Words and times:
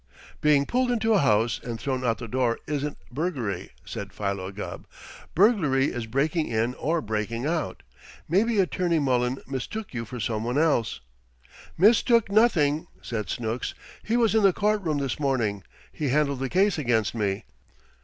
"Being 0.41 0.65
pulled 0.65 0.89
into 0.89 1.13
a 1.13 1.19
house 1.19 1.59
and 1.63 1.79
thrown 1.79 2.03
out 2.03 2.17
the 2.17 2.25
other 2.25 2.31
door 2.31 2.59
isn't 2.65 2.97
burglary," 3.11 3.69
said 3.85 4.11
Philo 4.11 4.51
Gubb. 4.51 4.87
"Burglary 5.35 5.91
is 5.93 6.07
breaking 6.07 6.47
in 6.47 6.73
or 6.73 7.01
breaking 7.03 7.45
out. 7.45 7.83
Maybe 8.27 8.59
Attorney 8.59 8.97
Mullen 8.97 9.37
mistook 9.45 9.93
you 9.93 10.05
for 10.05 10.19
some 10.19 10.43
one 10.43 10.57
else." 10.57 11.01
"Mistook 11.77 12.31
nothing!" 12.31 12.87
said 13.03 13.29
Snooks. 13.29 13.75
"He 14.01 14.17
was 14.17 14.33
in 14.33 14.41
the 14.41 14.51
court 14.53 14.81
room 14.81 14.97
this 14.97 15.19
morning. 15.19 15.61
He 15.91 16.09
handled 16.09 16.39
the 16.39 16.49
case 16.49 16.79
against 16.79 17.13
me. 17.13 17.43